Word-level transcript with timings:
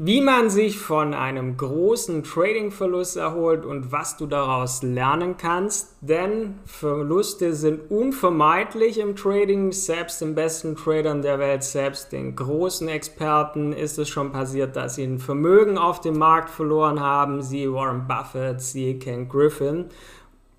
wie 0.00 0.20
man 0.20 0.48
sich 0.48 0.78
von 0.78 1.12
einem 1.12 1.56
großen 1.56 2.22
Trading-Verlust 2.22 3.16
erholt 3.16 3.64
und 3.64 3.90
was 3.90 4.16
du 4.16 4.26
daraus 4.26 4.84
lernen 4.84 5.36
kannst. 5.36 5.96
Denn 6.00 6.60
Verluste 6.66 7.52
sind 7.52 7.90
unvermeidlich 7.90 8.98
im 9.00 9.16
Trading. 9.16 9.72
Selbst 9.72 10.20
den 10.20 10.36
besten 10.36 10.76
Tradern 10.76 11.20
der 11.20 11.40
Welt, 11.40 11.64
selbst 11.64 12.12
den 12.12 12.36
großen 12.36 12.86
Experten 12.88 13.72
ist 13.72 13.98
es 13.98 14.08
schon 14.08 14.30
passiert, 14.30 14.76
dass 14.76 14.94
sie 14.94 15.02
ein 15.02 15.18
Vermögen 15.18 15.78
auf 15.78 16.00
dem 16.00 16.16
Markt 16.16 16.50
verloren 16.50 17.00
haben. 17.00 17.42
Sie 17.42 17.68
Warren 17.68 18.06
Buffett, 18.06 18.60
sie 18.60 19.00
Ken 19.00 19.28
Griffin. 19.28 19.86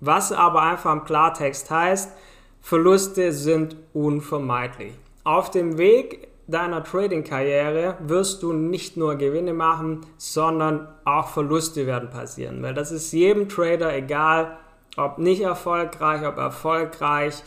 Was 0.00 0.32
aber 0.32 0.60
einfach 0.60 0.92
im 0.92 1.04
Klartext 1.04 1.70
heißt, 1.70 2.12
Verluste 2.60 3.32
sind 3.32 3.76
unvermeidlich. 3.94 4.92
Auf 5.24 5.50
dem 5.50 5.78
Weg 5.78 6.29
deiner 6.50 6.82
Trading-Karriere 6.84 7.96
wirst 8.00 8.42
du 8.42 8.52
nicht 8.52 8.96
nur 8.96 9.16
Gewinne 9.16 9.54
machen, 9.54 10.00
sondern 10.16 10.88
auch 11.04 11.28
Verluste 11.28 11.86
werden 11.86 12.10
passieren. 12.10 12.62
Weil 12.62 12.74
das 12.74 12.92
ist 12.92 13.12
jedem 13.12 13.48
Trader 13.48 13.94
egal, 13.94 14.56
ob 14.96 15.18
nicht 15.18 15.42
erfolgreich, 15.42 16.26
ob 16.26 16.36
erfolgreich, 16.36 17.42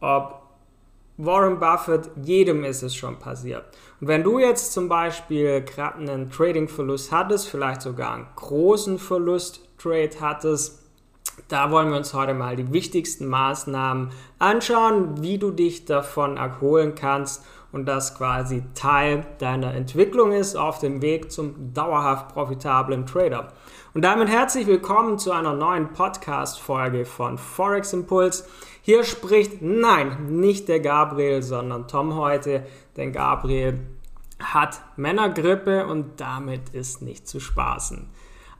ob 0.00 0.40
Warren 1.16 1.60
Buffett, 1.60 2.10
jedem 2.22 2.64
ist 2.64 2.82
es 2.82 2.94
schon 2.96 3.18
passiert. 3.18 3.64
Und 4.00 4.08
wenn 4.08 4.24
du 4.24 4.40
jetzt 4.40 4.72
zum 4.72 4.88
Beispiel 4.88 5.62
gerade 5.62 5.98
einen 5.98 6.30
Trading-Verlust 6.30 7.12
hattest, 7.12 7.48
vielleicht 7.48 7.82
sogar 7.82 8.14
einen 8.14 8.26
großen 8.34 8.98
Verlust-Trade 8.98 10.10
hattest, 10.20 10.83
da 11.48 11.70
wollen 11.70 11.90
wir 11.90 11.96
uns 11.96 12.14
heute 12.14 12.34
mal 12.34 12.56
die 12.56 12.72
wichtigsten 12.72 13.26
Maßnahmen 13.26 14.10
anschauen, 14.38 15.22
wie 15.22 15.38
du 15.38 15.50
dich 15.50 15.84
davon 15.84 16.36
erholen 16.36 16.94
kannst 16.94 17.44
und 17.70 17.86
das 17.86 18.16
quasi 18.16 18.62
Teil 18.74 19.26
deiner 19.38 19.74
Entwicklung 19.74 20.32
ist 20.32 20.56
auf 20.56 20.78
dem 20.78 21.02
Weg 21.02 21.30
zum 21.32 21.74
dauerhaft 21.74 22.28
profitablen 22.32 23.04
Trader. 23.04 23.52
Und 23.94 24.02
damit 24.02 24.28
herzlich 24.28 24.66
willkommen 24.66 25.18
zu 25.18 25.32
einer 25.32 25.54
neuen 25.54 25.92
Podcast-Folge 25.92 27.04
von 27.04 27.36
Forex 27.36 27.92
Impulse. 27.92 28.44
Hier 28.82 29.04
spricht, 29.04 29.60
nein, 29.60 30.38
nicht 30.38 30.68
der 30.68 30.80
Gabriel, 30.80 31.42
sondern 31.42 31.88
Tom 31.88 32.14
heute, 32.14 32.64
denn 32.96 33.12
Gabriel 33.12 33.80
hat 34.40 34.80
Männergrippe 34.96 35.86
und 35.86 36.20
damit 36.20 36.70
ist 36.70 37.02
nicht 37.02 37.28
zu 37.28 37.40
spaßen. 37.40 38.08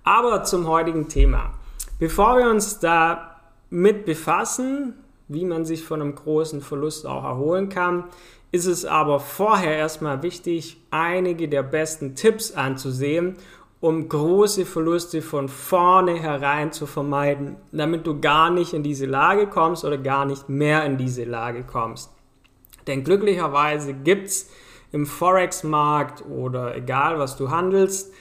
Aber 0.02 0.44
zum 0.44 0.66
heutigen 0.66 1.08
Thema. 1.08 1.52
Bevor 1.98 2.38
wir 2.38 2.50
uns 2.50 2.80
damit 2.80 4.04
befassen, 4.04 4.94
wie 5.28 5.44
man 5.44 5.64
sich 5.64 5.84
von 5.84 6.00
einem 6.00 6.14
großen 6.14 6.60
Verlust 6.60 7.06
auch 7.06 7.24
erholen 7.24 7.68
kann, 7.68 8.04
ist 8.50 8.66
es 8.66 8.84
aber 8.84 9.20
vorher 9.20 9.76
erstmal 9.76 10.22
wichtig, 10.22 10.76
einige 10.90 11.48
der 11.48 11.62
besten 11.62 12.14
Tipps 12.14 12.52
anzusehen, 12.52 13.36
um 13.80 14.08
große 14.08 14.64
Verluste 14.64 15.22
von 15.22 15.48
vornherein 15.48 16.72
zu 16.72 16.86
vermeiden, 16.86 17.56
damit 17.70 18.06
du 18.06 18.20
gar 18.20 18.50
nicht 18.50 18.72
in 18.72 18.82
diese 18.82 19.06
Lage 19.06 19.46
kommst 19.46 19.84
oder 19.84 19.98
gar 19.98 20.24
nicht 20.24 20.48
mehr 20.48 20.84
in 20.86 20.96
diese 20.96 21.24
Lage 21.24 21.64
kommst. 21.64 22.10
Denn 22.86 23.04
glücklicherweise 23.04 23.94
gibt 23.94 24.28
es 24.28 24.50
im 24.92 25.06
Forex-Markt 25.06 26.24
oder 26.26 26.76
egal 26.76 27.18
was 27.18 27.36
du 27.36 27.50
handelst, 27.50 28.12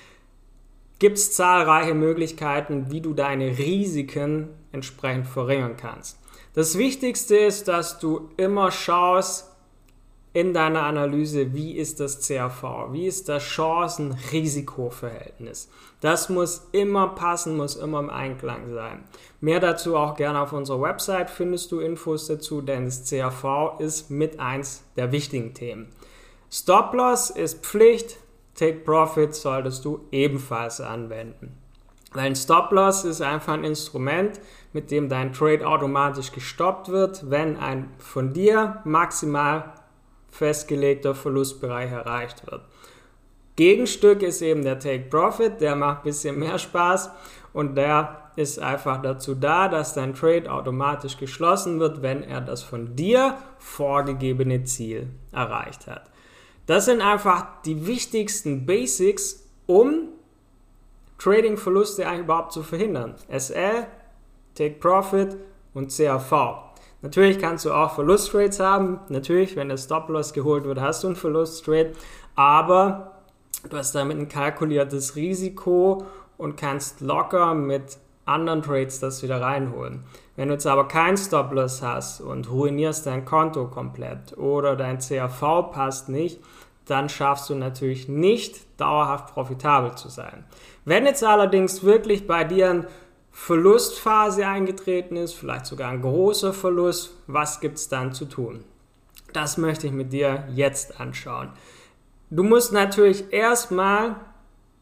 gibt 1.00 1.18
es 1.18 1.34
zahlreiche 1.34 1.94
Möglichkeiten, 1.94 2.92
wie 2.92 3.02
du 3.02 3.14
deine 3.14 3.58
Risiken 3.58 4.50
entsprechend 4.72 5.28
verringern 5.28 5.76
kannst. 5.78 6.20
Das 6.54 6.78
Wichtigste 6.78 7.36
ist, 7.36 7.68
dass 7.68 8.00
du 8.00 8.30
immer 8.38 8.72
schaust, 8.72 9.54
in 10.34 10.54
deiner 10.54 10.84
Analyse, 10.84 11.54
wie 11.54 11.72
ist 11.74 12.00
das 12.00 12.28
CRV, 12.28 12.92
wie 12.92 13.06
ist 13.06 13.30
das 13.30 13.44
Chancen-Risiko-Verhältnis. 13.44 15.70
Das 16.02 16.30
muss 16.30 16.70
immer 16.72 17.10
passen, 17.10 17.56
muss 17.56 17.76
immer 17.76 18.00
im 18.00 18.10
Einklang 18.10 18.74
sein. 18.74 19.04
Mehr 19.42 19.60
dazu 19.60 19.96
auch 19.96 20.16
gerne 20.16 20.42
auf 20.42 20.52
unserer 20.52 20.82
Website 20.82 21.30
findest 21.30 21.72
du 21.72 21.80
Infos 21.80 22.26
dazu, 22.26 22.64
denn 22.64 22.86
das 22.86 23.08
CRV 23.08 23.80
ist 23.80 24.10
mit 24.10 24.40
eins 24.40 24.84
der 24.96 25.12
wichtigen 25.12 25.54
Themen. 25.54 25.90
Stop-Loss 26.50 27.30
ist 27.30 27.64
Pflicht, 27.64 28.18
Take-Profit 28.56 29.34
solltest 29.34 29.84
du 29.86 30.08
ebenfalls 30.12 30.80
anwenden. 30.80 31.58
Weil 32.14 32.28
ein 32.28 32.36
Stop-Loss 32.36 33.06
ist 33.06 33.22
einfach 33.22 33.54
ein 33.54 33.64
Instrument, 33.64 34.40
mit 34.72 34.92
dem 34.92 35.10
dein 35.10 35.34
Trade 35.34 35.68
automatisch 35.68 36.32
gestoppt 36.32 36.90
wird, 36.90 37.30
wenn 37.30 37.58
ein 37.58 37.90
von 37.98 38.34
dir 38.34 38.82
maximal 38.86 39.74
festgelegter 40.30 41.16
Verlustbereich 41.16 41.92
erreicht 41.92 42.46
wird. 42.50 42.62
Gegenstück 43.56 44.24
ist 44.24 44.42
eben 44.42 44.64
der 44.64 44.80
Take 44.80 45.10
Profit, 45.10 45.62
der 45.62 45.76
macht 45.76 46.00
ein 46.00 46.04
bisschen 46.06 46.40
mehr 46.40 46.58
Spaß 46.58 47.12
und 47.54 47.76
der 47.76 48.32
ist 48.36 48.60
einfach 48.60 49.02
dazu 49.02 49.36
da, 49.36 49.68
dass 49.68 49.94
dein 49.94 50.16
Trade 50.16 50.52
automatisch 50.52 51.18
geschlossen 51.18 51.80
wird, 51.80 52.02
wenn 52.02 52.24
er 52.24 52.42
das 52.42 52.64
von 52.64 52.96
dir 52.96 53.38
vorgegebene 53.60 54.64
Ziel 54.64 55.10
erreicht 55.32 55.86
hat. 55.86 56.10
Das 56.66 56.86
sind 56.86 57.02
einfach 57.02 57.62
die 57.66 57.86
wichtigsten 57.86 58.66
Basics, 58.66 59.48
um 59.66 60.10
Trading-Verluste 61.18 62.06
überhaupt 62.20 62.54
zu 62.54 62.64
verhindern. 62.64 63.16
SL, 63.30 63.88
Take 64.56 64.76
Profit 64.80 65.38
und 65.74 65.96
CAV. 65.96 66.74
Natürlich 67.02 67.38
kannst 67.40 67.66
du 67.66 67.74
auch 67.74 67.96
Verlusttrades 67.96 68.60
haben. 68.60 69.00
Natürlich, 69.10 69.56
wenn 69.56 69.70
der 69.70 69.78
Stop-Loss 69.78 70.34
geholt 70.34 70.64
wird, 70.64 70.80
hast 70.80 71.04
du 71.04 71.08
einen 71.08 71.16
Verlusttrade. 71.18 71.94
Aber 72.36 73.20
du 73.70 73.78
hast 73.78 73.94
damit 73.94 74.18
ein 74.18 74.30
kalkuliertes 74.30 75.16
Risiko 75.16 76.06
und 76.38 76.56
kannst 76.56 77.02
locker 77.02 77.54
mit 77.54 77.98
anderen 78.26 78.62
Trades 78.62 79.00
das 79.00 79.24
wieder 79.24 79.42
reinholen. 79.42 80.04
Wenn 80.36 80.48
du 80.48 80.54
jetzt 80.54 80.66
aber 80.66 80.88
keinen 80.88 81.18
Stop-Loss 81.18 81.82
hast 81.82 82.22
und 82.22 82.50
ruinierst 82.50 83.06
dein 83.06 83.26
Konto 83.26 83.68
komplett 83.68 84.38
oder 84.38 84.76
dein 84.76 85.00
CAV 85.00 85.72
passt 85.72 86.10
nicht, 86.10 86.40
dann 86.86 87.10
schaffst 87.10 87.50
du 87.50 87.56
natürlich 87.56 88.08
nicht 88.08 88.80
dauerhaft 88.80 89.34
profitabel 89.34 89.96
zu 89.96 90.10
sein. 90.10 90.44
Wenn 90.86 91.06
jetzt 91.06 91.24
allerdings 91.24 91.84
wirklich 91.84 92.28
bei 92.28 92.44
dir 92.44 92.70
ein 92.70 92.88
Verlustphase 93.32 94.46
eingetreten 94.46 95.16
ist, 95.16 95.34
vielleicht 95.34 95.66
sogar 95.66 95.90
ein 95.90 96.02
großer 96.02 96.54
Verlust, 96.54 97.16
was 97.28 97.62
gibt 97.62 97.78
es 97.78 97.90
dann 97.90 98.14
zu 98.14 98.26
tun? 98.26 98.64
Das 99.32 99.58
möchte 99.58 99.88
ich 99.88 99.94
mit 99.94 100.14
dir 100.14 100.48
jetzt 100.54 101.00
anschauen. 101.00 101.50
Du 102.30 102.44
musst 102.44 102.74
natürlich 102.74 103.32
erstmal 103.32 104.16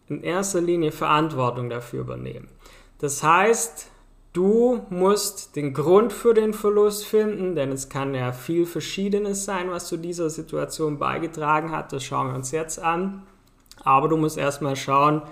in 0.07 0.24
erster 0.24 0.59
Linie 0.59 0.91
Verantwortung 0.91 1.69
dafür 1.69 2.01
übernehmen. 2.01 2.50
Das 3.01 3.23
heißt, 3.23 3.89
du 4.31 4.85
musst 4.91 5.56
den 5.56 5.73
Grund 5.73 6.13
für 6.13 6.35
den 6.35 6.53
Verlust 6.53 7.03
finden, 7.03 7.56
denn 7.56 7.72
es 7.72 7.89
kann 7.89 8.13
ja 8.13 8.31
viel 8.31 8.67
Verschiedenes 8.67 9.44
sein, 9.44 9.72
was 9.72 9.88
zu 9.88 9.97
dieser 9.97 10.29
Situation 10.29 11.00
beigetragen 11.00 11.72
hat. 11.72 11.91
Das 11.94 12.03
schauen 12.03 12.28
wir 12.28 12.35
uns 12.35 12.51
jetzt 12.51 12.78
an. 12.78 13.23
Aber 13.84 14.07
du 14.07 14.17
musst 14.17 14.38
erstmal 14.38 14.75
schauen, 14.75 15.23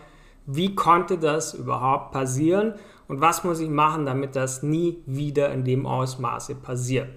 wie 0.47 0.73
konnte 0.73 1.19
das 1.19 1.53
überhaupt 1.53 2.11
passieren 2.11 2.73
und 3.07 3.21
was 3.21 3.43
muss 3.43 3.59
ich 3.59 3.69
machen, 3.69 4.07
damit 4.07 4.35
das 4.35 4.63
nie 4.63 5.03
wieder 5.05 5.51
in 5.53 5.63
dem 5.63 5.85
Ausmaße 5.85 6.55
passiert. 6.55 7.07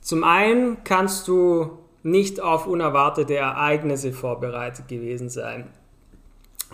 Zum 0.00 0.24
einen 0.24 0.82
kannst 0.82 1.28
du 1.28 1.78
nicht 2.02 2.40
auf 2.40 2.66
unerwartete 2.66 3.36
Ereignisse 3.36 4.12
vorbereitet 4.12 4.88
gewesen 4.88 5.28
sein. 5.28 5.68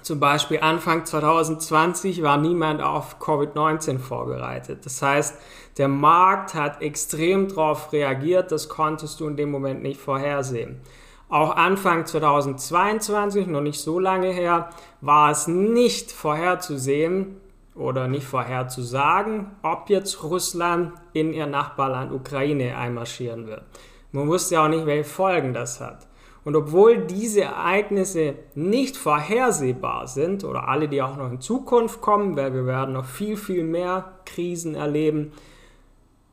Zum 0.02 0.20
Beispiel 0.20 0.60
Anfang 0.60 1.04
2020 1.06 2.22
war 2.22 2.36
niemand 2.36 2.82
auf 2.82 3.20
Covid-19 3.20 3.98
vorbereitet. 3.98 4.84
Das 4.84 5.00
heißt, 5.00 5.38
der 5.78 5.88
Markt 5.88 6.54
hat 6.54 6.82
extrem 6.82 7.48
darauf 7.48 7.92
reagiert, 7.92 8.52
das 8.52 8.68
konntest 8.68 9.20
du 9.20 9.28
in 9.28 9.36
dem 9.36 9.50
Moment 9.50 9.82
nicht 9.82 10.00
vorhersehen. 10.00 10.80
Auch 11.28 11.56
Anfang 11.56 12.06
2022, 12.06 13.46
noch 13.46 13.60
nicht 13.60 13.80
so 13.80 13.98
lange 13.98 14.28
her, 14.28 14.68
war 15.00 15.30
es 15.30 15.48
nicht 15.48 16.12
vorherzusehen 16.12 17.40
oder 17.74 18.06
nicht 18.06 18.26
vorherzusagen, 18.26 19.50
ob 19.62 19.90
jetzt 19.90 20.22
Russland 20.22 20.92
in 21.12 21.32
ihr 21.32 21.46
Nachbarland 21.46 22.12
Ukraine 22.12 22.76
einmarschieren 22.76 23.46
wird. 23.46 23.64
Man 24.12 24.28
wusste 24.28 24.54
ja 24.54 24.64
auch 24.64 24.68
nicht, 24.68 24.86
welche 24.86 25.08
Folgen 25.08 25.54
das 25.54 25.80
hat. 25.80 26.06
Und 26.44 26.56
obwohl 26.56 26.98
diese 27.06 27.42
Ereignisse 27.42 28.34
nicht 28.54 28.96
vorhersehbar 28.96 30.06
sind 30.06 30.44
oder 30.44 30.68
alle, 30.68 30.88
die 30.88 31.00
auch 31.00 31.16
noch 31.16 31.30
in 31.30 31.40
Zukunft 31.40 32.00
kommen, 32.02 32.36
weil 32.36 32.52
wir 32.52 32.66
werden 32.66 32.94
noch 32.94 33.06
viel, 33.06 33.36
viel 33.36 33.64
mehr 33.64 34.12
Krisen 34.26 34.74
erleben, 34.74 35.32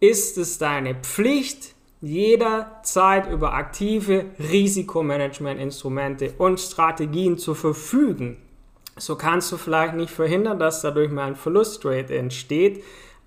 ist 0.02 0.38
es 0.38 0.58
deine 0.58 0.96
Pflicht, 0.96 1.75
jederzeit 2.02 3.31
über 3.31 3.54
aktive 3.54 4.25
Risikomanagementinstrumente 4.40 6.34
und 6.38 6.60
Strategien 6.60 7.38
zu 7.38 7.54
verfügen. 7.54 8.38
So 8.98 9.16
kannst 9.16 9.52
du 9.52 9.58
vielleicht 9.58 9.94
nicht 9.94 10.12
verhindern, 10.12 10.60
dass 10.60 10.81
dadurch 10.81 11.12
mal 11.12 11.28
ein 11.28 11.36
Verlustrate 11.36 12.18
entsteht, 12.18 12.84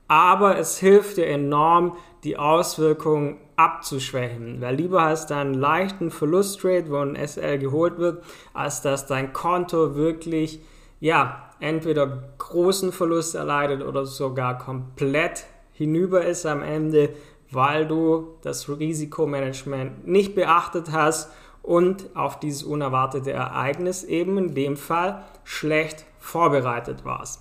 aber 0.09 0.59
es 0.59 0.79
hilft 0.79 1.17
dir 1.17 1.27
enorm, 1.27 1.97
die 2.25 2.37
Auswirkungen 2.37 3.39
abzuschwächen. 3.57 4.61
Weil 4.61 4.77
lieber 4.77 5.03
hast 5.03 5.31
du 5.31 5.37
einen 5.37 5.55
leichten 5.55 6.11
Verlusttrade, 6.11 6.91
wo 6.91 6.99
ein 6.99 7.17
SL 7.17 7.59
geholt 7.59 7.99
wird, 7.99 8.25
als 8.53 8.83
dass 8.83 9.07
dein 9.07 9.33
Konto 9.33 9.95
wirklich, 9.95 10.61
ja, 11.01 11.51
entweder 11.61 12.25
großen 12.39 12.93
Verlust 12.93 13.35
erleidet 13.35 13.83
oder 13.83 14.07
sogar 14.07 14.59
komplett 14.59 15.45
hinüber 15.73 16.25
ist 16.25 16.47
am 16.47 16.63
Ende, 16.63 17.11
weil 17.51 17.87
du 17.87 18.37
das 18.43 18.69
Risikomanagement 18.69 20.07
nicht 20.07 20.35
beachtet 20.35 20.93
hast 20.93 21.31
und 21.63 22.15
auf 22.15 22.39
dieses 22.39 22.63
unerwartete 22.63 23.33
Ereignis 23.33 24.05
eben 24.05 24.37
in 24.37 24.55
dem 24.55 24.77
Fall 24.77 25.25
schlecht 25.45 26.05
vorbereitet 26.19 27.05
warst. 27.05 27.41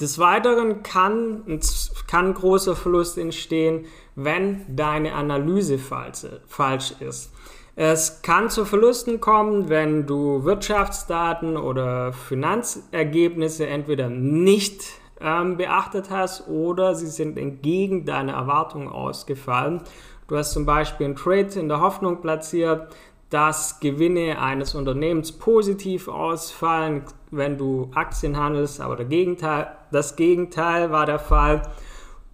Des 0.00 0.18
Weiteren 0.18 0.82
kann, 0.82 1.60
kann 2.06 2.34
großer 2.34 2.76
Verlust 2.76 3.16
entstehen, 3.16 3.86
wenn 4.14 4.64
deine 4.68 5.14
Analyse 5.14 5.78
falsch 5.78 6.92
ist. 7.00 7.32
Es 7.78 8.22
kann 8.22 8.48
zu 8.48 8.64
Verlusten 8.64 9.20
kommen, 9.20 9.68
wenn 9.68 10.06
du 10.06 10.44
Wirtschaftsdaten 10.44 11.58
oder 11.58 12.14
Finanzergebnisse 12.14 13.66
entweder 13.66 14.08
nicht 14.08 14.82
ähm, 15.20 15.58
beachtet 15.58 16.10
hast 16.10 16.48
oder 16.48 16.94
sie 16.94 17.06
sind 17.06 17.36
entgegen 17.38 18.06
deiner 18.06 18.32
Erwartungen 18.32 18.88
ausgefallen. 18.88 19.82
Du 20.28 20.36
hast 20.36 20.52
zum 20.52 20.66
Beispiel 20.66 21.06
einen 21.06 21.16
Trade 21.16 21.60
in 21.60 21.68
der 21.68 21.80
Hoffnung 21.80 22.20
platziert, 22.20 22.94
dass 23.30 23.80
Gewinne 23.80 24.40
eines 24.40 24.74
Unternehmens 24.74 25.32
positiv 25.32 26.08
ausfallen, 26.08 27.02
wenn 27.30 27.58
du 27.58 27.90
Aktien 27.94 28.36
handelst, 28.36 28.80
aber 28.80 29.04
Gegenteil, 29.04 29.68
das 29.90 30.16
Gegenteil 30.16 30.90
war 30.92 31.06
der 31.06 31.18
Fall. 31.18 31.62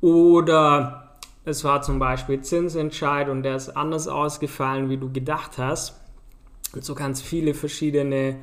Oder 0.00 1.16
es 1.44 1.64
war 1.64 1.82
zum 1.82 1.98
Beispiel 1.98 2.40
Zinsentscheid 2.40 3.28
und 3.28 3.42
der 3.42 3.56
ist 3.56 3.70
anders 3.70 4.06
ausgefallen, 4.06 4.90
wie 4.90 4.98
du 4.98 5.10
gedacht 5.10 5.58
hast. 5.58 5.98
Und 6.74 6.84
so 6.84 6.94
kann 6.94 7.12
es 7.12 7.22
viele 7.22 7.54
verschiedene 7.54 8.36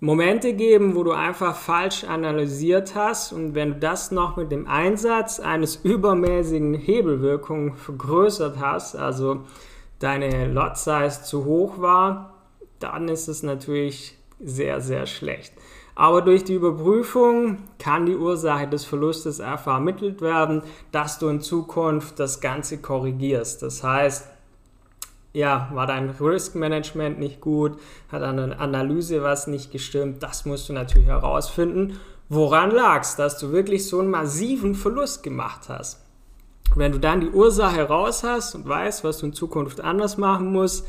Momente 0.00 0.54
geben, 0.54 0.96
wo 0.96 1.04
du 1.04 1.12
einfach 1.12 1.54
falsch 1.54 2.02
analysiert 2.02 2.96
hast 2.96 3.32
und 3.32 3.54
wenn 3.54 3.74
du 3.74 3.78
das 3.78 4.10
noch 4.10 4.36
mit 4.36 4.50
dem 4.50 4.66
Einsatz 4.66 5.38
eines 5.38 5.76
übermäßigen 5.76 6.74
Hebelwirkungen 6.74 7.76
vergrößert 7.76 8.56
hast, 8.58 8.96
also 8.96 9.42
deine 10.02 10.52
Lot 10.52 10.76
Size 10.76 11.22
zu 11.22 11.44
hoch 11.44 11.80
war, 11.80 12.34
dann 12.78 13.08
ist 13.08 13.28
es 13.28 13.42
natürlich 13.42 14.18
sehr, 14.40 14.80
sehr 14.80 15.06
schlecht. 15.06 15.52
Aber 15.94 16.22
durch 16.22 16.42
die 16.44 16.54
Überprüfung 16.54 17.58
kann 17.78 18.06
die 18.06 18.16
Ursache 18.16 18.66
des 18.66 18.84
Verlustes 18.84 19.40
ermittelt 19.40 20.22
werden, 20.22 20.62
dass 20.90 21.18
du 21.18 21.28
in 21.28 21.40
Zukunft 21.40 22.18
das 22.18 22.40
Ganze 22.40 22.78
korrigierst. 22.78 23.62
Das 23.62 23.84
heißt, 23.84 24.26
ja, 25.34 25.70
war 25.72 25.86
dein 25.86 26.10
Risk 26.10 26.54
Management 26.54 27.18
nicht 27.18 27.40
gut, 27.40 27.78
hat 28.10 28.22
der 28.22 28.60
Analyse 28.60 29.22
was 29.22 29.46
nicht 29.46 29.70
gestimmt, 29.70 30.22
das 30.22 30.44
musst 30.44 30.68
du 30.68 30.72
natürlich 30.72 31.08
herausfinden. 31.08 31.98
Woran 32.28 32.70
lag 32.70 33.02
es, 33.02 33.16
dass 33.16 33.38
du 33.38 33.52
wirklich 33.52 33.86
so 33.86 34.00
einen 34.00 34.10
massiven 34.10 34.74
Verlust 34.74 35.22
gemacht 35.22 35.68
hast? 35.68 36.01
Wenn 36.74 36.92
du 36.92 36.98
dann 36.98 37.20
die 37.20 37.30
Ursache 37.30 37.82
raus 37.82 38.24
hast 38.24 38.54
und 38.54 38.66
weißt, 38.66 39.04
was 39.04 39.18
du 39.18 39.26
in 39.26 39.32
Zukunft 39.32 39.80
anders 39.80 40.16
machen 40.16 40.52
musst, 40.52 40.86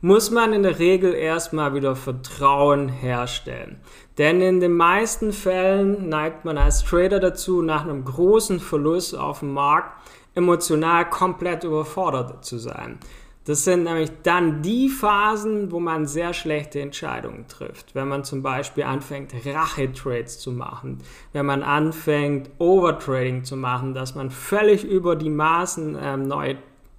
muss 0.00 0.30
man 0.30 0.52
in 0.52 0.62
der 0.62 0.78
Regel 0.78 1.14
erstmal 1.14 1.74
wieder 1.74 1.96
Vertrauen 1.96 2.88
herstellen. 2.88 3.80
Denn 4.18 4.40
in 4.40 4.60
den 4.60 4.76
meisten 4.76 5.32
Fällen 5.32 6.08
neigt 6.08 6.44
man 6.44 6.58
als 6.58 6.84
Trader 6.84 7.20
dazu, 7.20 7.62
nach 7.62 7.84
einem 7.84 8.04
großen 8.04 8.60
Verlust 8.60 9.16
auf 9.16 9.40
dem 9.40 9.54
Markt 9.54 9.90
emotional 10.34 11.08
komplett 11.08 11.64
überfordert 11.64 12.44
zu 12.44 12.58
sein. 12.58 12.98
Das 13.44 13.64
sind 13.64 13.84
nämlich 13.84 14.10
dann 14.22 14.62
die 14.62 14.88
Phasen, 14.88 15.70
wo 15.70 15.78
man 15.78 16.06
sehr 16.06 16.32
schlechte 16.32 16.80
Entscheidungen 16.80 17.46
trifft. 17.46 17.94
Wenn 17.94 18.08
man 18.08 18.24
zum 18.24 18.42
Beispiel 18.42 18.84
anfängt, 18.84 19.34
Rache-Trades 19.44 20.38
zu 20.38 20.50
machen, 20.50 21.02
wenn 21.34 21.44
man 21.44 21.62
anfängt, 21.62 22.48
Overtrading 22.58 23.44
zu 23.44 23.56
machen, 23.56 23.92
dass 23.92 24.14
man 24.14 24.30
völlig 24.30 24.84
über 24.84 25.14
die 25.14 25.28
Maßen 25.28 25.98
ähm, 26.00 26.26
neue 26.26 26.56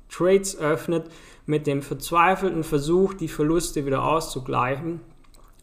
Trades 0.09 0.57
öffnet, 0.57 1.09
mit 1.47 1.67
dem 1.67 1.81
verzweifelten 1.81 2.63
Versuch, 2.63 3.13
die 3.13 3.27
Verluste 3.27 3.85
wieder 3.85 4.03
auszugleichen. 4.03 5.01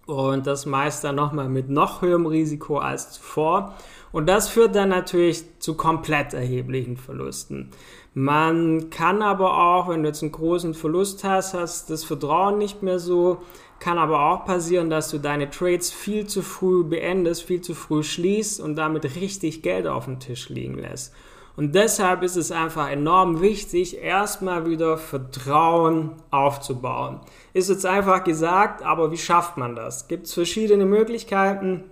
Und 0.06 0.46
das 0.48 0.66
meist 0.66 1.04
dann 1.04 1.14
nochmal 1.14 1.48
mit 1.48 1.68
noch 1.70 2.02
höherem 2.02 2.26
Risiko 2.26 2.78
als 2.78 3.12
zuvor. 3.12 3.76
Und 4.10 4.26
das 4.26 4.48
führt 4.48 4.74
dann 4.74 4.90
natürlich 4.90 5.44
zu 5.60 5.74
komplett 5.76 6.34
erheblichen 6.34 6.96
Verlusten. 6.96 7.70
Man 8.14 8.90
kann 8.90 9.22
aber 9.22 9.56
auch, 9.58 9.88
wenn 9.88 10.02
du 10.02 10.08
jetzt 10.08 10.22
einen 10.22 10.32
großen 10.32 10.74
Verlust 10.74 11.24
hast, 11.24 11.54
hast 11.54 11.88
das 11.88 12.04
Vertrauen 12.04 12.58
nicht 12.58 12.82
mehr 12.82 12.98
so. 12.98 13.38
Kann 13.78 13.98
aber 13.98 14.30
auch 14.30 14.44
passieren, 14.44 14.90
dass 14.90 15.10
du 15.10 15.18
deine 15.18 15.50
Trades 15.50 15.90
viel 15.90 16.26
zu 16.26 16.42
früh 16.42 16.84
beendest, 16.84 17.42
viel 17.42 17.62
zu 17.62 17.74
früh 17.74 18.02
schließt 18.02 18.60
und 18.60 18.76
damit 18.76 19.16
richtig 19.16 19.62
Geld 19.62 19.86
auf 19.86 20.04
dem 20.04 20.20
Tisch 20.20 20.50
liegen 20.50 20.78
lässt. 20.78 21.14
Und 21.56 21.74
deshalb 21.74 22.22
ist 22.22 22.36
es 22.36 22.52
einfach 22.52 22.90
enorm 22.90 23.40
wichtig, 23.40 23.98
erstmal 23.98 24.66
wieder 24.66 24.96
Vertrauen 24.98 26.12
aufzubauen. 26.30 27.20
Ist 27.54 27.70
jetzt 27.70 27.84
einfach 27.84 28.24
gesagt, 28.24 28.82
aber 28.82 29.10
wie 29.10 29.18
schafft 29.18 29.56
man 29.56 29.74
das? 29.74 30.08
Gibt 30.08 30.26
es 30.26 30.34
verschiedene 30.34 30.86
Möglichkeiten, 30.86 31.84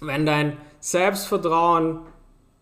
wenn 0.00 0.26
dein 0.26 0.56
Selbstvertrauen 0.80 2.00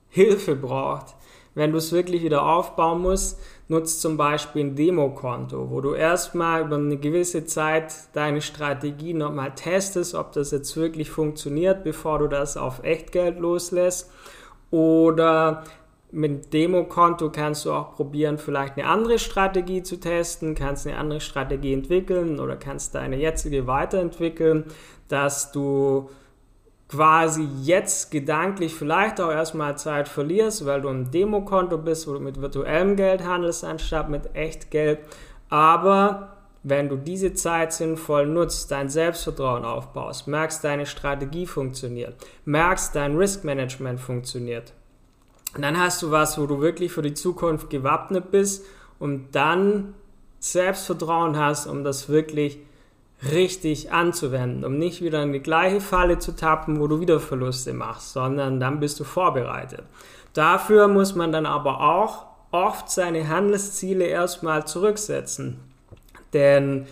Hilfe 0.08 0.54
braucht 0.54 1.16
wenn 1.56 1.72
du 1.72 1.78
es 1.78 1.90
wirklich 1.90 2.22
wieder 2.22 2.46
aufbauen 2.46 3.00
musst, 3.00 3.40
nutzt 3.68 4.02
zum 4.02 4.16
Beispiel 4.18 4.62
ein 4.62 4.76
Demokonto, 4.76 5.70
wo 5.70 5.80
du 5.80 5.94
erstmal 5.94 6.60
über 6.60 6.76
eine 6.76 6.98
gewisse 6.98 7.46
Zeit 7.46 7.94
deine 8.12 8.42
Strategie 8.42 9.14
nochmal 9.14 9.54
testest, 9.54 10.14
ob 10.14 10.32
das 10.32 10.50
jetzt 10.50 10.76
wirklich 10.76 11.10
funktioniert, 11.10 11.82
bevor 11.82 12.18
du 12.18 12.28
das 12.28 12.58
auf 12.58 12.84
Echtgeld 12.84 13.40
loslässt. 13.40 14.12
Oder 14.70 15.64
mit 16.12 16.52
Demokonto 16.52 17.32
kannst 17.32 17.64
du 17.64 17.72
auch 17.72 17.96
probieren, 17.96 18.36
vielleicht 18.36 18.76
eine 18.76 18.86
andere 18.86 19.18
Strategie 19.18 19.82
zu 19.82 19.96
testen, 19.98 20.54
kannst 20.54 20.86
eine 20.86 20.98
andere 20.98 21.20
Strategie 21.20 21.72
entwickeln 21.72 22.38
oder 22.38 22.56
kannst 22.56 22.94
deine 22.94 23.16
jetzige 23.16 23.66
weiterentwickeln, 23.66 24.64
dass 25.08 25.52
du 25.52 26.10
quasi 26.88 27.48
jetzt 27.62 28.10
gedanklich 28.10 28.74
vielleicht 28.74 29.20
auch 29.20 29.30
erstmal 29.30 29.76
Zeit 29.76 30.08
verlierst, 30.08 30.66
weil 30.66 30.82
du 30.82 30.88
ein 30.88 31.10
Demokonto 31.10 31.78
bist, 31.78 32.06
wo 32.06 32.12
du 32.12 32.20
mit 32.20 32.40
virtuellem 32.40 32.96
Geld 32.96 33.24
handelst, 33.24 33.64
anstatt 33.64 34.08
mit 34.08 34.34
Echtgeld. 34.34 35.00
Aber 35.48 36.36
wenn 36.62 36.88
du 36.88 36.96
diese 36.96 37.34
Zeit 37.34 37.72
sinnvoll 37.72 38.26
nutzt, 38.26 38.70
dein 38.70 38.88
Selbstvertrauen 38.88 39.64
aufbaust, 39.64 40.26
merkst, 40.26 40.62
deine 40.64 40.86
Strategie 40.86 41.46
funktioniert, 41.46 42.14
merkst, 42.44 42.94
dein 42.94 43.16
Risk 43.16 43.44
Management 43.44 44.00
funktioniert, 44.00 44.72
dann 45.56 45.78
hast 45.78 46.02
du 46.02 46.11
was, 46.11 46.38
wo 46.38 46.46
du 46.46 46.61
wirklich 46.61 46.92
für 46.92 47.02
die 47.02 47.14
Zukunft 47.14 47.70
gewappnet 47.70 48.30
bist 48.30 48.64
und 48.99 49.34
dann 49.34 49.94
Selbstvertrauen 50.38 51.37
hast, 51.37 51.66
um 51.66 51.82
das 51.82 52.08
wirklich 52.08 52.58
richtig 53.32 53.92
anzuwenden, 53.92 54.64
um 54.64 54.78
nicht 54.78 55.02
wieder 55.02 55.23
in 55.23 55.32
die 55.32 55.40
gleiche 55.40 55.80
Falle 55.80 56.18
zu 56.18 56.37
tappen, 56.37 56.80
wo 56.80 56.87
du 56.87 57.00
wieder 57.00 57.18
Verluste 57.18 57.73
machst, 57.73 58.12
sondern 58.12 58.61
dann 58.61 58.80
bist 58.80 59.00
du 59.00 59.04
vorbereitet. 59.04 59.85
Dafür 60.35 60.87
muss 60.88 61.14
man 61.14 61.32
dann 61.32 61.46
aber 61.46 61.80
auch 61.80 62.26
oft 62.50 62.90
seine 62.90 63.28
Handelsziele 63.28 64.04
erstmal 64.04 64.66
zurücksetzen. 64.66 65.61
Denn 66.32 66.87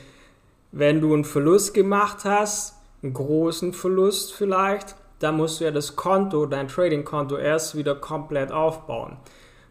wenn 0.73 1.01
du 1.01 1.13
einen 1.13 1.25
Verlust 1.25 1.75
gemacht 1.75 2.25
hast, 2.25 2.75
einen 3.03 3.13
großen 3.13 3.73
Verlust 3.73 4.33
vielleicht, 4.33 4.97
dann 5.19 5.37
musst 5.37 5.61
du 5.61 5.65
ja 5.65 5.71
das 5.71 5.95
Konto, 5.95 6.47
dein 6.47 6.69
Trading-Konto 6.69 7.37
erst 7.37 7.77
wieder 7.77 7.95
komplett 7.95 8.51
aufbauen. 8.51 9.19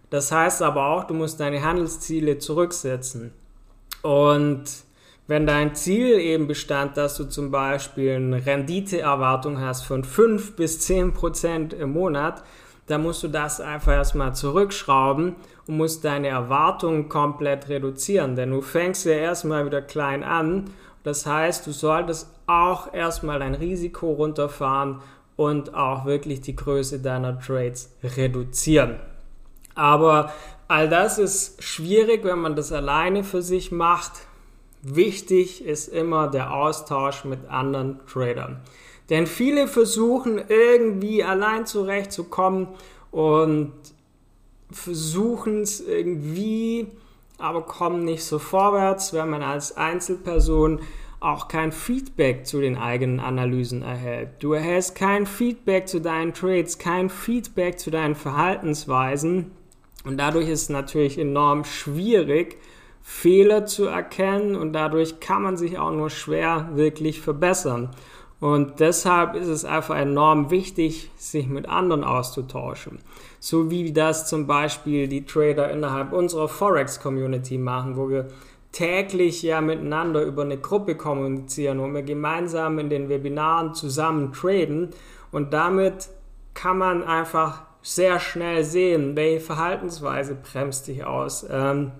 Das 0.09 0.31
heißt 0.31 0.61
aber 0.61 0.85
auch, 0.85 1.05
du 1.05 1.15
musst 1.15 1.39
deine 1.39 1.63
Handelsziele 1.63 2.37
zurücksetzen. 2.37 3.33
Und 4.03 4.63
wenn 5.27 5.47
dein 5.47 5.73
Ziel 5.73 6.19
eben 6.19 6.47
bestand, 6.47 6.97
dass 6.97 7.15
du 7.15 7.25
zum 7.25 7.49
Beispiel 7.49 8.15
eine 8.15 8.45
Renditeerwartung 8.45 9.59
hast 9.59 9.83
von 9.83 10.03
5 10.03 10.55
bis 10.55 10.81
10 10.81 11.13
Prozent 11.13 11.73
im 11.73 11.93
Monat, 11.93 12.43
dann 12.87 13.03
musst 13.03 13.23
du 13.23 13.29
das 13.29 13.61
einfach 13.61 13.93
erstmal 13.93 14.35
zurückschrauben 14.35 15.35
und 15.67 15.77
musst 15.77 16.03
deine 16.03 16.27
Erwartungen 16.27 17.07
komplett 17.07 17.69
reduzieren. 17.69 18.35
Denn 18.35 18.51
du 18.51 18.61
fängst 18.61 19.05
ja 19.05 19.13
erstmal 19.13 19.65
wieder 19.65 19.81
klein 19.81 20.23
an. 20.23 20.65
Das 21.03 21.25
heißt, 21.25 21.65
du 21.65 21.71
solltest 21.71 22.27
auch 22.45 22.93
erstmal 22.93 23.39
dein 23.39 23.55
Risiko 23.55 24.11
runterfahren 24.11 24.99
und 25.37 25.73
auch 25.73 26.05
wirklich 26.05 26.41
die 26.41 26.55
Größe 26.55 26.99
deiner 26.99 27.39
Trades 27.39 27.95
reduzieren. 28.03 28.99
Aber 29.75 30.33
all 30.67 30.89
das 30.89 31.17
ist 31.17 31.63
schwierig, 31.63 32.25
wenn 32.25 32.39
man 32.39 32.57
das 32.57 32.73
alleine 32.73 33.23
für 33.23 33.41
sich 33.41 33.71
macht 33.71 34.11
Wichtig 34.83 35.65
ist 35.65 35.87
immer 35.87 36.27
der 36.27 36.53
Austausch 36.53 37.23
mit 37.23 37.49
anderen 37.49 37.99
Tradern. 38.05 38.61
Denn 39.09 39.27
viele 39.27 39.67
versuchen 39.67 40.41
irgendwie 40.47 41.23
allein 41.23 41.65
zurechtzukommen 41.65 42.67
und 43.11 43.71
versuchen 44.71 45.61
es 45.61 45.81
irgendwie, 45.81 46.87
aber 47.37 47.61
kommen 47.61 48.03
nicht 48.03 48.23
so 48.23 48.39
vorwärts, 48.39 49.13
wenn 49.13 49.29
man 49.29 49.41
als 49.41 49.77
Einzelperson 49.77 50.81
auch 51.19 51.47
kein 51.47 51.71
Feedback 51.71 52.45
zu 52.45 52.59
den 52.59 52.77
eigenen 52.77 53.21
Analysen 53.21 53.81
erhält. 53.81 54.31
Du 54.39 54.51
erhältst 54.51 54.95
kein 54.95 55.25
Feedback 55.25 55.87
zu 55.87 56.01
deinen 56.01 56.33
Trades, 56.33 56.77
kein 56.77 57.09
Feedback 57.09 57.79
zu 57.79 57.91
deinen 57.91 58.15
Verhaltensweisen 58.15 59.51
und 60.03 60.17
dadurch 60.17 60.49
ist 60.49 60.63
es 60.63 60.69
natürlich 60.69 61.17
enorm 61.17 61.63
schwierig, 61.63 62.57
Fehler 63.03 63.65
zu 63.65 63.85
erkennen 63.85 64.55
und 64.55 64.73
dadurch 64.73 65.19
kann 65.19 65.41
man 65.41 65.57
sich 65.57 65.77
auch 65.77 65.91
nur 65.91 66.09
schwer 66.09 66.69
wirklich 66.73 67.21
verbessern. 67.21 67.89
Und 68.39 68.79
deshalb 68.79 69.35
ist 69.35 69.47
es 69.47 69.63
einfach 69.63 69.95
enorm 69.95 70.51
wichtig, 70.51 71.11
sich 71.15 71.47
mit 71.47 71.67
anderen 71.69 72.03
auszutauschen. 72.03 72.99
So 73.39 73.69
wie 73.69 73.93
das 73.93 74.27
zum 74.27 74.47
Beispiel 74.47 75.07
die 75.07 75.25
Trader 75.25 75.69
innerhalb 75.71 76.11
unserer 76.11 76.47
Forex-Community 76.49 77.57
machen, 77.57 77.95
wo 77.95 78.09
wir 78.09 78.27
täglich 78.73 79.43
ja 79.43 79.61
miteinander 79.61 80.23
über 80.23 80.41
eine 80.41 80.57
Gruppe 80.57 80.95
kommunizieren, 80.95 81.79
wo 81.79 81.87
wir 81.87 82.03
gemeinsam 82.03 82.79
in 82.79 82.89
den 82.89 83.07
Webinaren 83.07 83.73
zusammen 83.73 84.33
traden. 84.33 84.89
Und 85.31 85.53
damit 85.53 86.09
kann 86.53 86.77
man 86.77 87.03
einfach 87.03 87.63
sehr 87.81 88.19
schnell 88.19 88.63
sehen, 88.63 89.15
welche 89.15 89.39
Verhaltensweise 89.39 90.35
bremst 90.35 90.87
dich 90.87 91.05
aus, 91.05 91.45
ähm, 91.49 91.91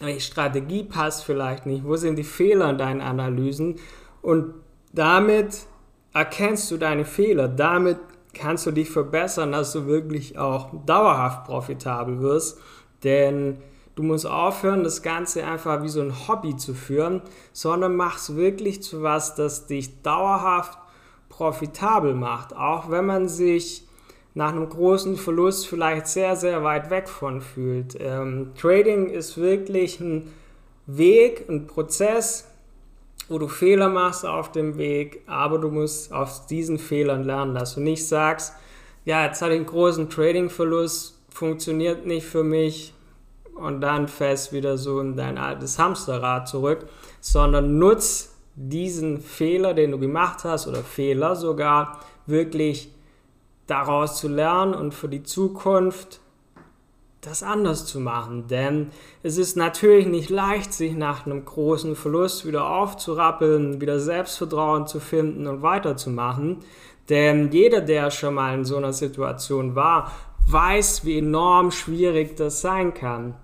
welche 0.00 0.20
Strategie 0.20 0.84
passt 0.84 1.24
vielleicht 1.24 1.66
nicht, 1.66 1.84
wo 1.84 1.96
sind 1.96 2.16
die 2.16 2.24
Fehler 2.24 2.70
in 2.70 2.78
deinen 2.78 3.00
Analysen. 3.00 3.76
Und 4.22 4.54
damit 4.92 5.66
erkennst 6.12 6.70
du 6.70 6.76
deine 6.76 7.04
Fehler. 7.04 7.48
Damit 7.48 7.98
kannst 8.32 8.66
du 8.66 8.72
dich 8.72 8.90
verbessern, 8.90 9.52
dass 9.52 9.72
du 9.72 9.86
wirklich 9.86 10.38
auch 10.38 10.70
dauerhaft 10.86 11.44
profitabel 11.44 12.20
wirst. 12.20 12.58
Denn 13.04 13.58
du 13.94 14.02
musst 14.02 14.26
aufhören, 14.26 14.82
das 14.82 15.02
Ganze 15.02 15.44
einfach 15.44 15.82
wie 15.82 15.88
so 15.88 16.00
ein 16.00 16.28
Hobby 16.28 16.56
zu 16.56 16.74
führen, 16.74 17.22
sondern 17.52 17.94
mach 17.94 18.16
es 18.16 18.34
wirklich 18.34 18.82
zu 18.82 19.02
was, 19.02 19.34
das 19.34 19.66
dich 19.66 20.02
dauerhaft 20.02 20.78
profitabel 21.28 22.14
macht. 22.14 22.56
Auch 22.56 22.90
wenn 22.90 23.06
man 23.06 23.28
sich 23.28 23.86
nach 24.34 24.50
einem 24.50 24.68
großen 24.68 25.16
Verlust 25.16 25.68
vielleicht 25.68 26.08
sehr, 26.08 26.34
sehr 26.34 26.64
weit 26.64 26.90
weg 26.90 27.08
von 27.08 27.40
fühlt. 27.40 27.96
Ähm, 28.00 28.52
Trading 28.60 29.08
ist 29.08 29.38
wirklich 29.38 30.00
ein 30.00 30.32
Weg, 30.86 31.48
ein 31.48 31.66
Prozess, 31.66 32.50
wo 33.28 33.38
du 33.38 33.48
Fehler 33.48 33.88
machst 33.88 34.26
auf 34.26 34.52
dem 34.52 34.76
Weg, 34.76 35.22
aber 35.26 35.58
du 35.58 35.70
musst 35.70 36.12
aus 36.12 36.46
diesen 36.46 36.78
Fehlern 36.78 37.24
lernen, 37.24 37.54
dass 37.54 37.74
du 37.74 37.80
nicht 37.80 38.06
sagst, 38.06 38.54
ja, 39.04 39.24
jetzt 39.24 39.40
hatte 39.40 39.52
ich 39.52 39.58
einen 39.58 39.66
großen 39.66 40.10
Trading-Verlust, 40.10 41.18
funktioniert 41.30 42.06
nicht 42.06 42.26
für 42.26 42.44
mich 42.44 42.92
und 43.54 43.80
dann 43.80 44.08
fällst 44.08 44.52
wieder 44.52 44.76
so 44.76 45.00
in 45.00 45.16
dein 45.16 45.38
altes 45.38 45.78
Hamsterrad 45.78 46.48
zurück, 46.48 46.86
sondern 47.20 47.78
nutz 47.78 48.34
diesen 48.56 49.20
Fehler, 49.20 49.74
den 49.74 49.92
du 49.92 49.98
gemacht 49.98 50.44
hast 50.44 50.66
oder 50.66 50.82
Fehler 50.82 51.36
sogar, 51.36 52.00
wirklich 52.26 52.93
daraus 53.66 54.18
zu 54.18 54.28
lernen 54.28 54.74
und 54.74 54.92
für 54.92 55.08
die 55.08 55.22
Zukunft 55.22 56.20
das 57.20 57.42
anders 57.42 57.86
zu 57.86 58.00
machen. 58.00 58.46
Denn 58.48 58.88
es 59.22 59.38
ist 59.38 59.56
natürlich 59.56 60.06
nicht 60.06 60.30
leicht, 60.30 60.72
sich 60.72 60.94
nach 60.94 61.26
einem 61.26 61.44
großen 61.44 61.96
Verlust 61.96 62.46
wieder 62.46 62.68
aufzurappeln, 62.68 63.80
wieder 63.80 63.98
Selbstvertrauen 63.98 64.86
zu 64.86 65.00
finden 65.00 65.46
und 65.46 65.62
weiterzumachen. 65.62 66.58
Denn 67.08 67.50
jeder, 67.50 67.80
der 67.80 68.10
schon 68.10 68.34
mal 68.34 68.54
in 68.54 68.64
so 68.64 68.76
einer 68.76 68.92
Situation 68.92 69.74
war, 69.74 70.12
weiß, 70.46 71.04
wie 71.04 71.18
enorm 71.18 71.70
schwierig 71.70 72.36
das 72.36 72.60
sein 72.60 72.94
kann. 72.94 73.34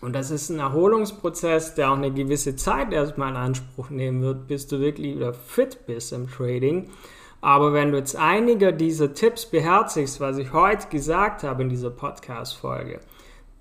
Und 0.00 0.14
das 0.14 0.30
ist 0.30 0.48
ein 0.48 0.60
Erholungsprozess, 0.60 1.74
der 1.74 1.90
auch 1.90 1.96
eine 1.96 2.12
gewisse 2.12 2.54
Zeit 2.54 2.92
erstmal 2.92 3.30
in 3.30 3.36
Anspruch 3.36 3.90
nehmen 3.90 4.22
wird, 4.22 4.46
bis 4.46 4.66
du 4.66 4.78
wirklich 4.78 5.16
wieder 5.16 5.34
fit 5.34 5.86
bist 5.86 6.12
im 6.12 6.30
Trading. 6.30 6.88
Aber 7.40 7.72
wenn 7.72 7.92
du 7.92 7.98
jetzt 7.98 8.16
einige 8.16 8.72
dieser 8.72 9.14
Tipps 9.14 9.46
beherzigst, 9.46 10.20
was 10.20 10.38
ich 10.38 10.52
heute 10.52 10.88
gesagt 10.88 11.44
habe 11.44 11.62
in 11.62 11.68
dieser 11.68 11.90
Podcast-Folge, 11.90 13.00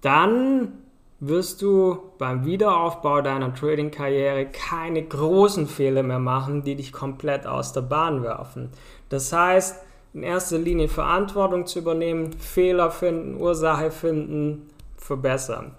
dann 0.02 0.74
wirst 1.20 1.62
du 1.62 1.98
beim 2.18 2.46
Wiederaufbau 2.46 3.22
deiner 3.22 3.54
Trading-Karriere 3.54 4.48
keine 4.48 5.04
großen 5.04 5.68
Fehler 5.68 6.04
mehr 6.04 6.20
machen, 6.20 6.64
die 6.64 6.76
dich 6.76 6.92
komplett 6.92 7.48
aus 7.48 7.74
der 7.74 7.82
Bahn 7.82 8.24
werfen. 8.24 8.70
Das 9.10 9.34
heißt, 9.34 9.84
in 10.14 10.24
erster 10.24 10.58
Linie 10.58 10.90
Verantwortung 10.90 11.66
zu 11.66 11.80
übernehmen, 11.80 12.34
Fehler 12.34 12.92
finden, 12.92 13.40
Ursache 13.40 13.92
finden, 13.92 14.70
verbessern. 14.98 15.72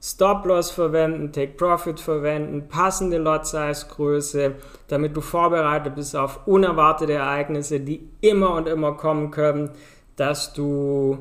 Stop-Loss 0.00 0.70
verwenden, 0.70 1.32
Take-Profit 1.32 1.98
verwenden, 1.98 2.68
passende 2.68 3.18
Lot-Size-Größe, 3.18 4.54
damit 4.86 5.16
du 5.16 5.20
vorbereitet 5.20 5.96
bist 5.96 6.14
auf 6.14 6.46
unerwartete 6.46 7.14
Ereignisse, 7.14 7.80
die 7.80 8.08
immer 8.20 8.54
und 8.54 8.68
immer 8.68 8.92
kommen 8.92 9.30
können, 9.32 9.70
dass 10.14 10.52
du 10.52 11.18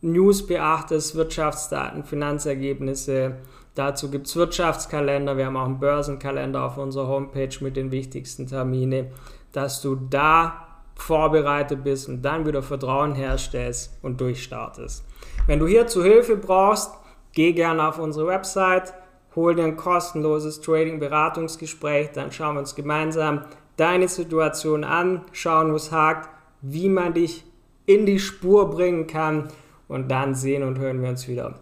News 0.00 0.46
beachtest, 0.46 1.14
Wirtschaftsdaten, 1.14 2.04
Finanzergebnisse. 2.04 3.36
Dazu 3.74 4.10
gibt 4.10 4.26
es 4.26 4.34
Wirtschaftskalender, 4.34 5.36
wir 5.36 5.46
haben 5.46 5.56
auch 5.56 5.64
einen 5.64 5.80
Börsenkalender 5.80 6.64
auf 6.64 6.78
unserer 6.78 7.06
Homepage 7.06 7.56
mit 7.60 7.76
den 7.76 7.92
wichtigsten 7.92 8.48
Terminen, 8.48 9.08
dass 9.52 9.80
du 9.80 9.94
da 9.94 10.66
vorbereitet 10.96 11.84
bist 11.84 12.08
und 12.08 12.22
dann 12.22 12.44
wieder 12.44 12.62
Vertrauen 12.62 13.14
herstellst 13.14 13.96
und 14.02 14.20
durchstartest. 14.20 15.04
Wenn 15.46 15.60
du 15.60 15.66
hierzu 15.68 16.02
Hilfe 16.02 16.36
brauchst, 16.36 16.92
geh 17.32 17.52
gerne 17.52 17.88
auf 17.88 17.98
unsere 17.98 18.26
Website, 18.26 18.94
hol 19.34 19.54
dir 19.54 19.64
ein 19.64 19.76
kostenloses 19.76 20.60
Trading-Beratungsgespräch, 20.60 22.10
dann 22.12 22.32
schauen 22.32 22.56
wir 22.56 22.60
uns 22.60 22.74
gemeinsam 22.74 23.42
deine 23.76 24.08
Situation 24.08 24.84
an, 24.84 25.22
schauen, 25.32 25.72
wo 25.72 25.76
es 25.76 25.92
hakt, 25.92 26.28
wie 26.60 26.88
man 26.88 27.14
dich 27.14 27.44
in 27.86 28.06
die 28.06 28.18
Spur 28.18 28.70
bringen 28.70 29.06
kann 29.06 29.48
und 29.86 30.10
dann 30.10 30.34
sehen 30.34 30.62
und 30.62 30.78
hören 30.78 31.02
wir 31.02 31.08
uns 31.08 31.28
wieder 31.28 31.54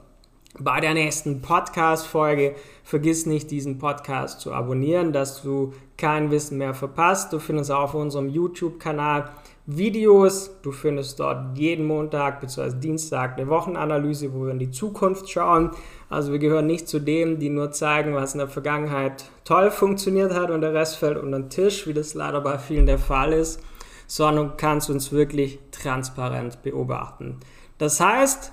bei 0.59 0.81
der 0.81 0.95
nächsten 0.95 1.43
Podcast-Folge. 1.43 2.55
Vergiss 2.83 3.27
nicht, 3.27 3.51
diesen 3.51 3.79
Podcast 3.79 4.41
zu 4.41 4.53
abonnieren, 4.53 5.13
dass 5.13 5.43
du 5.43 5.75
kein 5.97 6.31
Wissen 6.31 6.59
mehr 6.59 6.75
verpasst. 6.75 7.33
Du 7.33 7.39
findest 7.39 7.71
auf 7.71 7.95
unserem 7.95 8.29
YouTube-Kanal 8.29 9.31
Videos. 9.67 10.61
Du 10.63 10.71
findest 10.71 11.19
dort 11.19 11.59
jeden 11.59 11.87
Montag 11.87 12.41
bzw. 12.41 12.79
Dienstag 12.79 13.37
eine 13.37 13.49
Wochenanalyse, 13.49 14.33
wo 14.33 14.45
wir 14.45 14.53
in 14.53 14.61
die 14.61 14.71
Zukunft 14.71 15.29
schauen. 15.29 15.73
Also 16.09 16.31
wir 16.33 16.39
gehören 16.39 16.67
nicht 16.67 16.89
zu 16.89 17.01
denen, 17.01 17.39
die 17.41 17.51
nur 17.51 17.73
zeigen, 17.73 18.15
was 18.15 18.35
in 18.35 18.39
der 18.39 18.49
Vergangenheit 18.49 19.25
toll 19.45 19.71
funktioniert 19.73 20.33
hat 20.33 20.51
und 20.51 20.61
der 20.61 20.73
Rest 20.73 20.97
fällt 20.97 21.19
unter 21.19 21.41
den 21.41 21.51
Tisch, 21.51 21.87
wie 21.87 21.95
das 21.95 22.15
leider 22.15 22.41
bei 22.41 22.59
vielen 22.59 22.87
der 22.87 22.99
Fall 22.99 23.33
ist, 23.33 23.61
sondern 24.07 24.57
kannst 24.57 24.89
uns 24.89 25.11
wirklich 25.11 25.59
transparent 25.73 26.63
beobachten. 26.63 27.41
Das 27.79 28.01
heißt, 28.01 28.53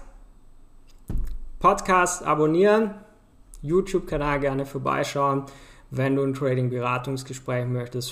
Podcast 1.60 2.24
abonnieren, 2.24 2.96
YouTube-Kanal 3.62 4.40
gerne 4.40 4.66
vorbeischauen, 4.66 5.44
wenn 5.92 6.16
du 6.16 6.24
ein 6.24 6.34
Trading-Beratungsgespräch 6.34 7.68
möchtest, 7.68 8.12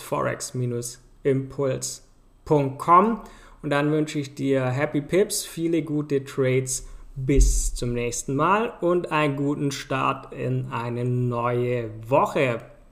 forex-impuls.com 2.46 3.22
und 3.62 3.70
dann 3.70 3.92
wünsche 3.92 4.20
ich 4.20 4.34
dir 4.34 4.66
Happy 4.66 5.02
Pips, 5.02 5.46
viele 5.46 5.84
gute 5.84 6.24
Trades, 6.24 6.88
bis 7.16 7.76
zum 7.76 7.94
nächsten 7.94 8.36
Mal 8.36 8.74
und 8.82 9.12
einen 9.12 9.36
guten 9.36 9.72
Start 9.72 10.34
in 10.34 10.68
eine 10.72 11.06
neue 11.06 11.92
Woche. 12.10 12.60